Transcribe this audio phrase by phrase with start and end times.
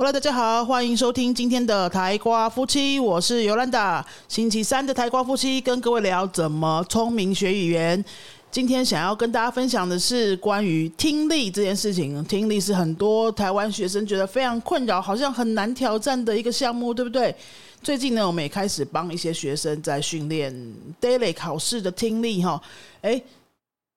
[0.00, 4.06] Hello，大家好，欢迎收听今天的台瓜夫妻，我是尤兰达。
[4.28, 8.04] 星期三的台瓜夫妻跟各位聊怎么聪明学语言。
[8.48, 12.24] 今天想要跟大家分享的是关于听力这件事情。
[12.26, 17.34] 听力是很多台湾学生觉得非常困扰，好像很难挑战的一个项目，对不对？
[17.82, 20.54] 最近呢，我们也开始帮一些学生在训练
[21.00, 22.62] daily 考试的听力，哈，
[23.00, 23.20] 诶。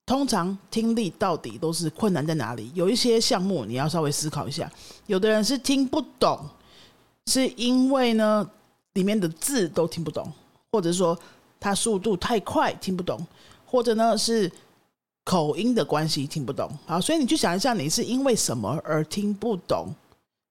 [0.05, 2.69] 通常听力到底都是困难在哪里？
[2.73, 4.69] 有一些项目你要稍微思考一下。
[5.07, 6.37] 有的人是听不懂，
[7.27, 8.49] 是因为呢
[8.93, 10.29] 里面的字都听不懂，
[10.71, 11.17] 或者说
[11.59, 13.25] 他速度太快听不懂，
[13.65, 14.51] 或者呢是
[15.23, 16.69] 口音的关系听不懂。
[16.85, 19.87] 好，所以你去想一下，你是因为什么而听不懂？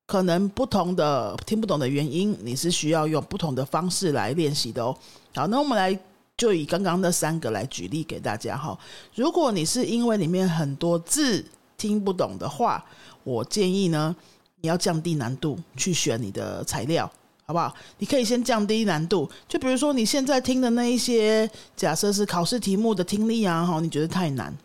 [0.06, 4.96] 可能不同的听不懂的原因，你是需要用不同的方式来练习的哦。
[5.34, 5.98] 好，那我们来。
[6.40, 8.76] 就以刚刚那三个来举例给大家哈。
[9.14, 11.44] 如果你是因为里面很多字
[11.76, 12.82] 听不懂的话，
[13.24, 14.16] 我建议呢，
[14.62, 17.04] 你要降低难度去选你的材料，
[17.44, 17.74] 好不好？
[17.98, 24.56] 你可以先降低难度，就比如说你现在听的那一些，假设是考试题目的听力啊，哈，你觉得太难。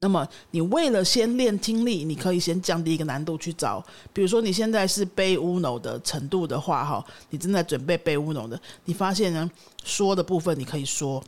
[0.00, 3.84] 那么，你为了先练听力，你可以先降低一个难度去找。
[4.12, 9.50] 比如说，你现在是背 Uno 的程度的话，哈，你正在准备背 Uno 的，你发现呢，
[9.82, 11.20] 说的部分你可以说，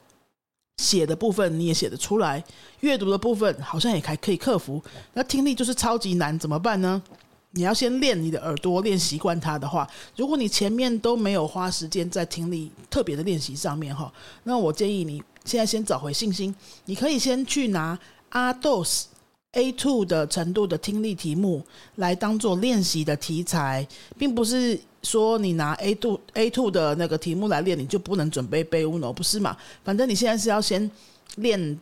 [0.77, 2.45] 写的部分你也写得出来，
[2.79, 4.81] 阅读的部分好像也还可以克服。
[5.15, 7.03] 那听力就是超级难，怎么办呢？
[7.51, 9.85] 你要先练你的耳朵，练习惯它的话，
[10.15, 14.13] 如果你前面都没有花时间在听力特别的练习上面，哈，
[14.45, 17.99] 那我建议你现在先找回信心，你可以先去拿。
[18.31, 19.05] 阿 dos
[19.53, 21.61] A two 的程度的听力题目
[21.97, 23.87] 来当做练习的题材，
[24.17, 29.57] 并不是说你拿 A 度 A two 的那个题目来练，你就不能准备背 Uno，不是嘛？
[29.83, 30.89] 反正你现在是要先
[31.37, 31.81] 练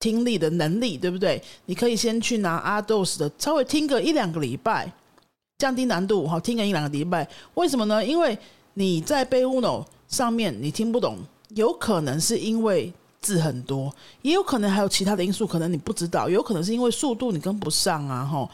[0.00, 1.40] 听力的能力，对不对？
[1.66, 4.92] 你可以先去拿阿 dos 的，稍微听个一两个礼拜，
[5.58, 7.28] 降低难度，好，听个一两个礼拜。
[7.54, 8.04] 为什么呢？
[8.04, 8.36] 因为
[8.74, 11.18] 你在背 Uno 上面你听不懂，
[11.50, 12.92] 有可能是因为。
[13.24, 13.90] 字很多，
[14.20, 18.46] 也有可能还有其他的因素，可能你不知道，有可能是因为速度你跟不上啊，哈。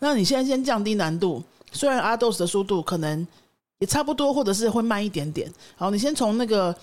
[0.00, 3.26] 那你现在先降低难度，虽然阿豆斯的速度可能
[3.78, 5.50] 也差不多，或者是会慢一点点。
[5.74, 6.76] 好，你先从那个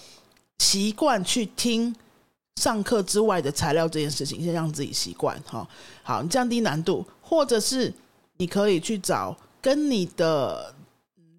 [0.57, 1.95] 习惯去听
[2.55, 5.65] 上课之外的材料这件事情，先让自己习惯哈。
[6.01, 7.93] 好，你降低难度，或者是
[8.37, 10.73] 你可以去找跟你的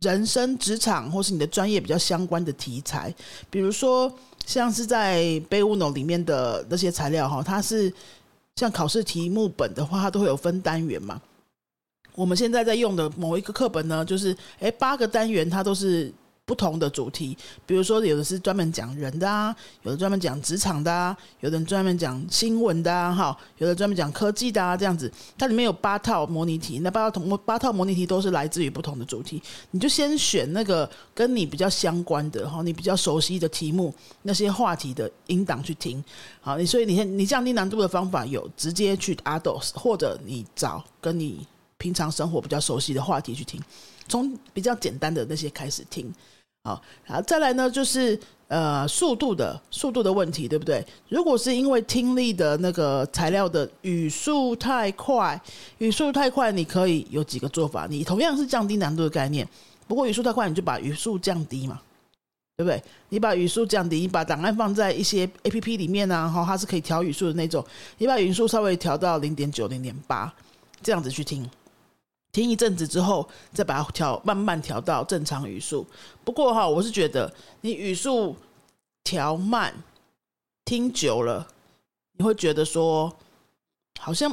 [0.01, 3.13] 人生、职场或是你的专业比较相关的题材，
[3.51, 4.11] 比如说。
[4.47, 7.93] 像是在背 Uno 里面的那些材料哈，它是
[8.55, 11.21] 像考试题目本的话，它都会有分单元嘛。
[12.15, 16.11] 我们现在在用的某一个课本呢，就是诶八个单元，它都是。
[16.47, 17.37] 不同的主题，
[17.67, 29.43] 比如说有的是专门讲人的啊，有的专门讲职场的啊，有的专门讲新闻的啊，哈，有的专门讲科技的啊，这样子，它里面有八套模拟题，那八套模八套模拟题都是来自于不同的主题，
[29.73, 33.93] 你就先选那个跟你比较相关的哈，你比较熟悉的题目，
[34.23, 36.03] 那些话题的音档去听，
[36.41, 41.45] 好，你所以你先你降低难度的方法有直接去 Ados，或者你找跟你
[41.77, 43.61] 平常生活比较熟悉的话题去听，
[44.07, 46.15] 从比较简单的那些开始听。
[46.67, 48.19] 好，然后再来呢，就是
[48.49, 50.85] 呃速度的速度的问题，对不对？
[51.09, 55.41] 如果是因为听力的那个材料的语速太快，
[55.79, 57.87] 语速太快，你可以有几个做法。
[57.89, 59.49] 你同样是降低难度的概念，
[59.87, 61.81] 不过语速太快，你就把语速降低嘛，
[62.57, 62.83] 对不对？
[63.11, 67.65] 你把语速降低，你把档案放在一些 A P P 里面呢，哈，它是可以调语速的那种，
[67.99, 70.35] 你把语速稍微调到零点九、零点八，
[70.83, 71.49] 这样子去听。
[72.37, 75.87] 听一阵子之后，再把它调慢慢调到正常语速。
[76.23, 77.33] 不过哈，我是觉得
[77.63, 78.37] 你语速
[79.03, 79.73] 调慢，
[80.63, 81.49] 听久了，
[82.19, 83.11] 你会觉得说，
[83.99, 84.31] 好像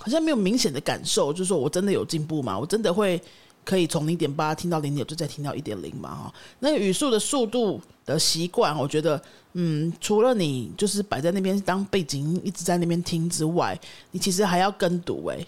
[0.00, 2.58] 好像没有明显的感受，就是说我真的有进步吗？
[2.58, 3.22] 我真的会
[3.64, 6.12] 可以从零点八听到零点，就再听到一点零嘛？
[6.12, 13.78] 哈，那语速的速度的习惯，我觉得，嗯，除了你就是摆在那边当背景一直在那边听之外，
[14.10, 15.46] 你其实还要跟读诶。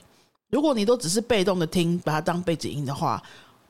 [0.52, 3.20] 如果你都只是被动的听，把它当背景音的话，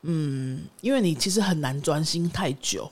[0.02, 2.90] 嗯，因为你其实很难专心太久。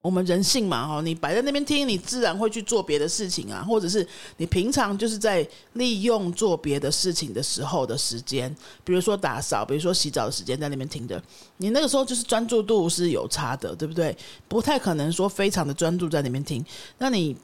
[0.00, 8.54] 我们人性嘛，哈，你摆在那边听，你自然会去做别的事情啊，或者是你平常就是在利用做别的事情的时候的时间，
[8.84, 11.20] 比如说打扫，比如说洗澡的时间，在那边听的，
[11.56, 14.16] 你那个时候就是专注度是有差的，对不对？
[14.46, 16.64] 不太可能说非常的专注在那边听，
[16.96, 17.36] 那你。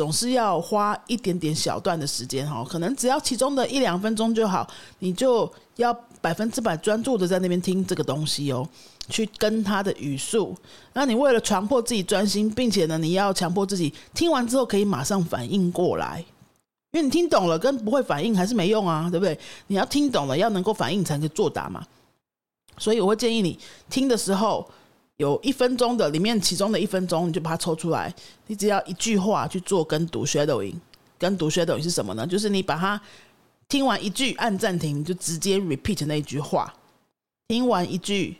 [0.00, 4.66] 总是要花一点点小段的时间哈，可能只要其中的一两分钟就好，
[5.00, 5.92] 你就要
[6.22, 8.66] 百分之百专注的在那边听这个东西哦，
[9.10, 10.56] 去跟他的语速。
[10.94, 16.24] 那你为了强迫自己专心，并且呢，你要强迫自己听完之后可以马上反应过来，
[16.92, 19.38] 因为你听懂了跟不会反应还是没用啊，对不对？
[19.66, 21.86] 你要听懂了，要能够反应才能作答嘛。
[22.78, 23.58] 所以我会建议你
[23.90, 24.66] 听的时候，
[25.20, 28.12] 有一分钟的里面其中的一分钟，你就把它抽出来，
[28.46, 30.74] 你只要一句话去做跟读 shadowing。
[31.18, 32.26] 跟读 shadowing 是什么呢？
[32.26, 32.98] 就是你把它
[33.68, 36.72] 听完一句按暂停，就直接 repeat 那一句话。
[37.48, 38.34] 听完一句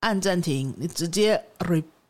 [0.00, 1.42] 按暂停，你直接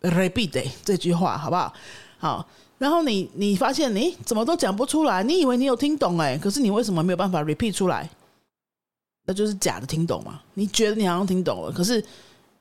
[0.03, 1.73] repeat 这句话，好不好？
[2.19, 2.49] 好。
[2.79, 5.23] 然后你你发现你怎么都讲不出来？
[5.23, 8.11] 你以为你有听懂哎，可是你为什么没有办法 repeat 出来？
[9.27, 10.41] 那就是假的听懂嘛？
[10.55, 12.05] 你觉得你好像听懂了，可是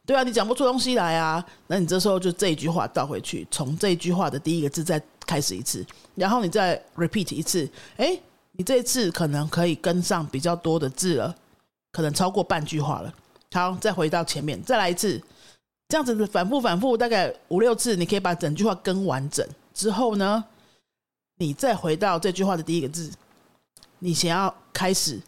[0.06, 1.44] 对啊，你讲不出东西来啊。
[1.68, 7.68] 那你这时候就这一句话倒回去，从这一句话的第一个字再开始一次，然后你再 repeat 一次。
[7.98, 8.20] 哎，
[8.52, 11.36] 你这一次可能可以跟上比较多的字了，
[11.92, 13.14] 可能超过半句话了。
[13.52, 15.20] 好，再回到前面，再来一次，
[15.88, 19.48] 这样子反复反复大概五六次，你可以把整句话跟完整。
[19.74, 20.44] 之后呢，
[21.38, 23.12] 你再回到这句话的第一个字，
[24.00, 25.20] 你想要开始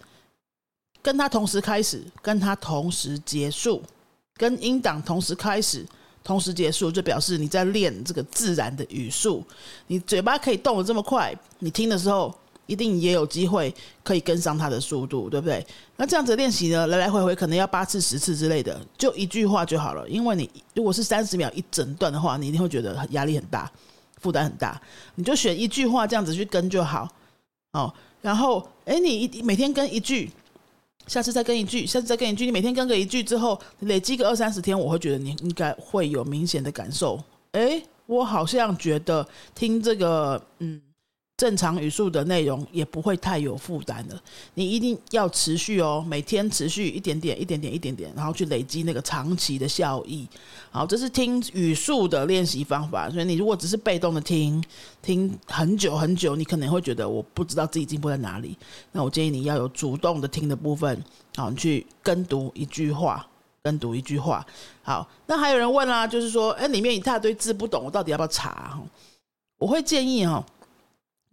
[1.02, 3.82] 跟他同时开始，跟他同时结束，
[4.38, 5.86] 跟音档同时开始，
[6.24, 9.44] 同时结束，就表示你在练这个自然的语速。
[9.88, 12.34] 你嘴巴可以动的这么快，你听的时候
[12.68, 13.74] 一定也有机会
[14.04, 15.66] 可以跟上它的速度，对不对？
[15.96, 20.08] 那这样子练习呢，来来回回可能要八次、十次之类的，就一句话就好了。
[20.08, 23.72] 因为你如果是三十秒一整段的话，你一定会觉得压力很大。
[24.20, 24.82] 负担很大，
[25.14, 27.08] 你就选一句话这样子去跟就好，
[27.74, 30.32] 哦，然后哎，你一每天跟一句，
[31.08, 37.20] 下次再跟一句，下次再跟一句，你每天跟个一句之后，累积个二三十天，我会觉得你应该会有明显的感受。
[37.54, 40.82] 哎，我好像觉得听这个，嗯。
[41.38, 44.20] 正常语速的内容也不会太有负担的，
[44.56, 50.28] 你一定要持续哦，每天持续一点点、一点点、一点点，然后去累积那个长期的效益。
[50.72, 53.08] 好，这是听语速的练习方法。
[53.12, 54.64] 所以你如果只是被动的听，
[55.04, 58.58] 听很久很久，你可能会觉得我不知道自己进步在哪里。
[58.92, 61.04] 那我建议你要有主动的听的部分，
[61.36, 63.24] 好，你去跟读一句话，
[63.62, 64.44] 跟读一句话。
[64.82, 68.82] 好，那还有人问啦，就是说，哎，里面一大堆字不懂，我到底要不要查？
[69.60, 70.44] 我会建议哈。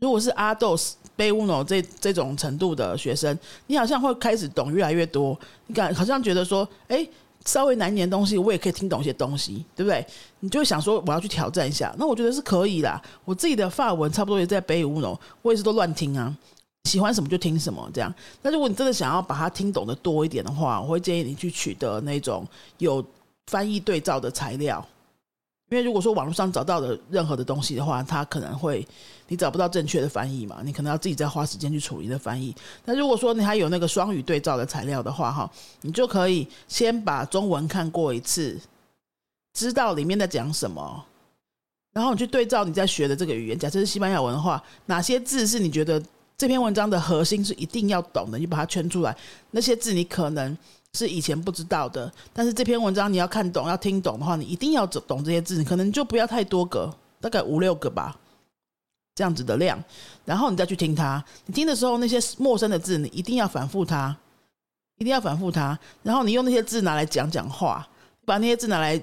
[0.05, 3.37] 如果是阿豆斯、贝乌诺这这种程度的学生，
[3.69, 5.35] 你好像会开始懂越来越多。
[5.67, 7.09] 你感好像觉得说，哎，
[7.47, 10.07] 稍微难一点东西，我也可以听懂一些东西，对不对？
[10.41, 11.95] 你就会想说，我要去挑战一下。
[11.99, 13.03] 那我觉得是可以啦。
[13.25, 16.37] 我自己的发文差不多也在贝乌诺，我也是都乱听啊，
[16.85, 18.15] 喜欢什么就听什么这样。
[18.43, 22.47] 那如果你真的想要把它听懂的多一点的话，我会建议你去取得那种
[22.77, 23.03] 有
[23.47, 24.87] 翻译对照的材料。
[25.71, 28.87] 因为如果说网络上找到的任何的东西的话，它可能会
[29.29, 32.55] 你找不到正确的翻译嘛，你可能要自己再花时间去处理的翻译。
[32.85, 35.51] 那如果说你还有那个双语对照的材料的话，哈，
[35.83, 38.61] 你就可以先把中文看过一次，
[39.55, 41.05] 知道里面在讲什么，
[41.93, 43.59] 然后你去对照你在学的这个语言。
[43.59, 46.03] 假设是西班牙文的话，哪些字是你觉得
[46.37, 49.17] 这篇文章的核心是一定要懂的，你把它圈出来。
[49.51, 50.57] 那些字你可能。
[50.97, 56.89] 是以前不知道的，但是这篇文章你要看懂、要听懂的话，你一定要懂这些字，可能就不要太多个，
[57.21, 58.17] 大概五六个吧，
[59.15, 59.83] 这样子的量，
[60.25, 61.25] 然后你再去听它。
[61.47, 64.17] 你听的时候，那些陌生的字，你一定要反复它，
[64.99, 65.79] 一定要反复它。
[66.03, 67.89] 然后你用那些字拿来讲讲话，
[68.25, 69.01] 把那些字拿来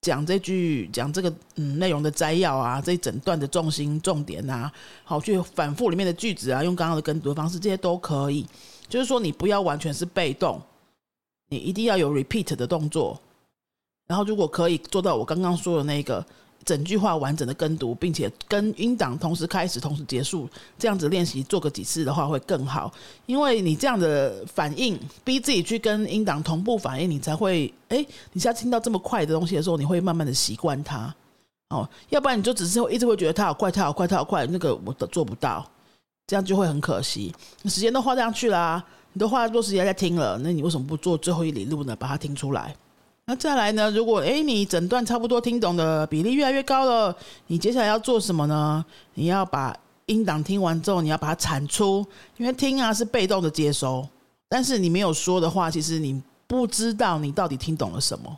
[0.00, 4.72] 讲这句、讲这个嗯内容的摘要啊，这一整段的重心、重点啊，
[5.02, 8.46] 好去反复里面的句子啊，用刚刚的跟读的方式，这些都可以。
[8.88, 10.60] 就是说，你不要完全是被动。
[11.48, 13.20] 你一定要有 repeat 的动作，
[14.06, 16.24] 然后如果可以做到我刚刚说的那个
[16.64, 22.92] 整句话完整的跟读，并且跟音档同时开始、同时结束，这样子练习做个几次的话会更好。
[23.26, 27.98] 因为你这样的反应，逼自己去跟音档同步反应，你才会哎，
[28.32, 31.14] 你现在听到这么快的东西的时候，你会慢慢的习惯它
[31.68, 31.88] 哦。
[32.08, 35.64] 要不然你就只是会一直会觉得它好快、它好快、它好快，那个我都做不到，
[36.26, 38.82] 这样就会很可惜，时间都花上去啦。
[39.12, 41.94] 你都花了多时间在听了，那你为什么不做最后一里路呢？
[41.94, 42.74] 把它听出来。
[43.26, 43.90] 那再来呢？
[43.90, 47.16] 如果诶你整段差不多听懂的比例越来越高了，
[47.46, 48.84] 你接下来要做什么呢？
[49.14, 49.74] 你要把
[50.06, 52.04] 音档听完之后，你要把它产出。
[52.36, 54.06] 因为听啊是被动的接收，
[54.46, 58.36] 但是你没有说的话，其实你不知道你到底听懂了什么。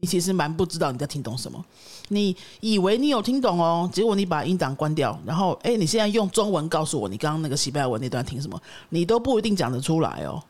[0.00, 1.64] 你其实蛮不知道你在听懂什么，
[2.08, 10.42] 你以为你有听懂哦，结果你把音档关掉，然后哎，你现在用中文告诉我你刚刚那个西班牙文那段听什么，你都不一定讲得出来哦，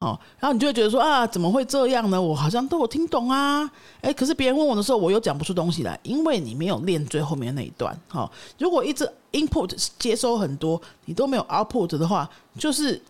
[0.00, 2.20] 哦，然后你就会觉得说啊，怎么会这样呢？
[2.20, 7.98] 我好像都有听懂啊，哎，可是别人问我的时候，我又讲不出东西来，因为你没有练最后面那一段。
[8.08, 12.28] 好，如果一直 input 接收很多，你都没有 output 的话，
[12.58, 13.00] 就是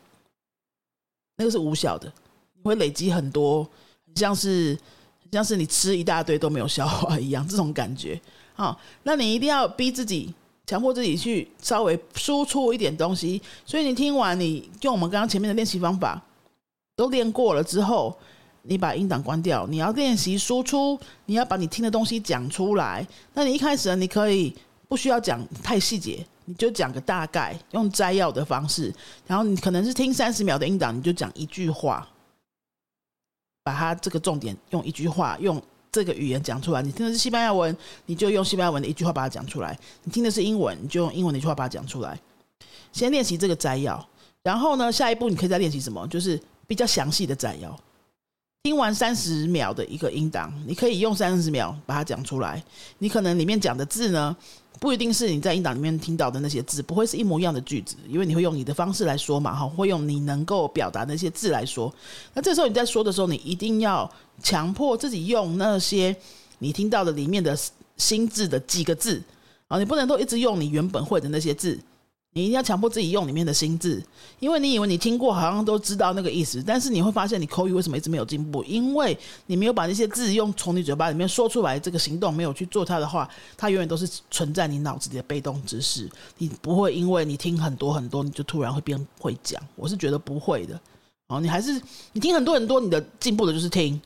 [1.37, 2.13] 那个是无效的，
[2.55, 3.67] 你会累积很多，
[4.15, 4.79] 像是。
[5.33, 8.21] 像是你吃一大堆都没有消化一样，这种感觉。
[8.53, 10.35] 好，那你一定要逼自己，
[10.67, 13.41] 强迫自己去稍微输出一点东西。
[13.65, 16.21] 所以你听完，你用我们刚刚前面的练习方法
[17.01, 18.15] 都练过了之后，
[18.61, 23.07] 你把音档关掉，你要练习输出，你要把你听的东西讲出来。
[23.33, 24.55] 那你一开始呢，你可以
[24.87, 28.95] 不需要讲太细节，你就讲个大概，用摘要的方式。
[29.27, 32.07] 然后你可能是听三十秒的音档，你就讲一句话，
[33.63, 35.59] 把它这个重点用一句话用。
[35.93, 37.77] 这个语言讲出来，你听的是西班牙文，
[38.07, 42.17] 你就用西班牙文的一句话把它讲出来；你听的是英文，你就用英文的一句话把它讲出来。
[42.93, 44.09] 先练习这个摘要，
[44.45, 46.07] 然后呢，下一步你可以再练习什么？
[46.07, 46.41] 就是
[46.71, 47.77] 比较详细的摘要。
[48.63, 52.63] 听完三十秒的一个音档，你可以用三十秒把它讲出来。
[52.99, 54.37] 你可能里面讲的字呢，
[54.79, 61.93] 不一定是你在音档里面听到的那些字，不会是一模一样的句子，因为你会用你的方式来说嘛，哈，会用你能够表达那些字来说。
[62.35, 64.09] 那这时候你在说的时候，你一定要
[64.41, 66.15] 强迫自己用那些
[66.61, 67.59] 你听到的里面的
[67.97, 69.21] 新字的几个字
[69.67, 71.77] 啊，你不能都一直用你原本会的那些字。
[72.33, 74.01] 你一定要强迫自己用里面的新字，
[74.39, 78.63] 因为你以为你听过，好像都知道那个意思，但是你会发现你口语为什么一直没有进步？
[78.63, 86.09] 因为你没有把那些字用从你嘴巴里面说出来，这个行动没有去做它的话，它永远都是存在你脑子里的被动知识。
[86.39, 89.61] 你不会因为你听很多很多，你就突然会变会讲。
[89.75, 90.81] 我是觉得不会的。
[91.27, 91.83] 哦，你还是
[92.13, 94.01] 你听很多很多，你的进步的就是听，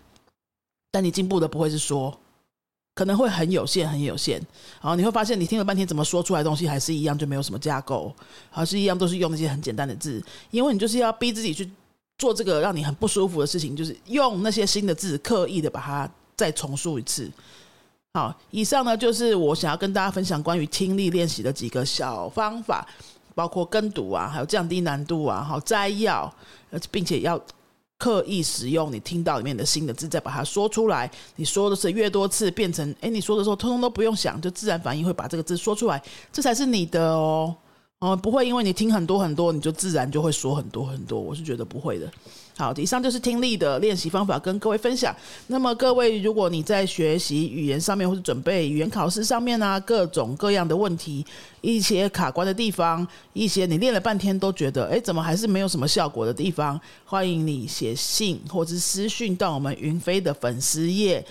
[0.91, 2.19] 但你进步的不会是说。
[2.95, 4.39] 可能会很有限，很有限。
[4.81, 8.15] 然后你会发现，你听了半天，怎么说出来的东西还是一样，就没有什么架构，
[8.51, 10.23] 还是一样都是用那些很简单的字。
[10.51, 11.69] 因为你就是要逼自己去
[12.19, 17.29] 做这个让你很不舒服的事情，就是用那些新的字，刻意的把它再重述一次。
[18.13, 22.87] 好，以上呢就是我想要跟大家分享关于听力练习的几个小方法，
[23.35, 26.33] 包括跟读啊，还有降低难度啊，好摘要，
[26.93, 27.41] 并且要。
[27.99, 31.11] 刻意使用你听到里面的新的字，再把它说出来。
[31.37, 37.55] 你说的是越多次，变成哎，你说的时候通通都不用想，就自然反应会把这个字说出来，这才是你的哦。
[38.05, 41.19] 哦，不会因为你听很多很多，你就自然就会说很多很多。
[41.19, 42.07] 我是觉得不会的。
[42.55, 45.17] 好，以上就是听力的练习方法，跟各位分享。
[45.47, 51.25] 那么各位，如果你在学习语言上面，或者准备语言考试上面呢，各种各样的问题，
[51.63, 61.25] 一些卡关的地方，一些你练了半天都觉得，哎，怎么还是没有什么效果的地方，欢迎你写信或者私讯到我们云飞的粉丝页。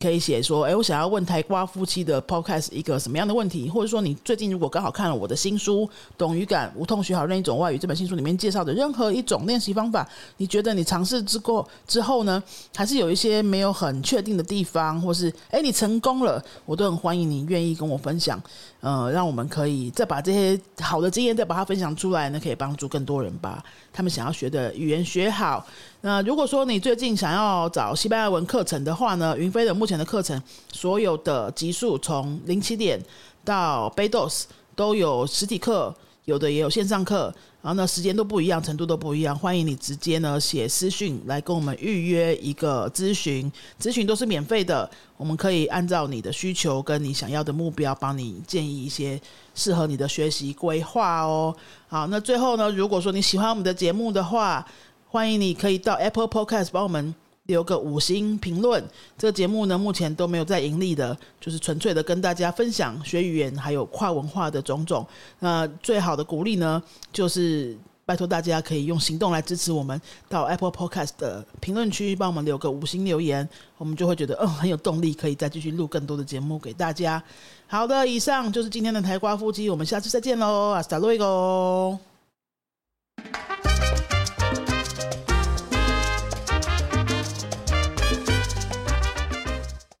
[0.00, 5.84] 可以写说，哎，我想要问台瓜夫妻的 podcast 一个什么样的问题，或者说你最近如果刚好看了我的新书
[6.16, 12.40] 《懂语感，无痛学好任一种外语》这本新书里面介绍的任何一种练习方法，你觉得你尝试之过之后呢，
[12.76, 18.40] 还是有一些没有很确定的地方，或是哎你成功了，我都很欢迎你愿意跟我分享，
[18.80, 23.60] 呃，让我们可以再把这些好的经验再把它分享出来，呢，可以帮助更多人把
[23.92, 25.66] 他们想要学的语言学好。
[26.00, 30.40] 那如果说你最近想要找西班牙文课程的话呢，云飞的目前的课程
[30.72, 33.00] 所有的级数从零起点
[33.44, 35.92] 到 b 贝 s 都有实体课，
[36.24, 39.36] 有的也有线上课，然后呢时间都不一样，程度都不一样。
[39.36, 43.50] 欢迎你直接呢写私讯来跟我们预约一个咨询，
[43.80, 49.20] 咨询都是免费的，我们可以按照你的需求跟你想要的目标，帮你建议一些
[49.56, 51.52] 适合你的学习规划哦。
[51.88, 54.64] 好，那最后呢，如果说你喜欢我们的节目的话，
[55.10, 58.84] 欢迎你可以到 Apple Podcast 帮我们留个五星评论。
[59.16, 65.06] 这个节目呢，目前都没有在盈利的，就是纯粹的跟大家分享学语言还有跨文化的种种。
[65.38, 67.74] 那最好的鼓励呢，就是
[68.04, 69.98] 拜托大家可以用行动来支持我们，
[70.28, 73.48] 到 Apple Podcast 的评论区帮我们留个五星留言，
[73.78, 77.22] 我们就会觉得嗯很有动力，可以再继续录更多的节目给大家。
[77.66, 81.98] 好的，以上就是今天的台瓜夫妻，我们下次再见喽，阿斯达瑞 o